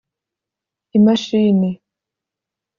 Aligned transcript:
Imashini 0.97 1.71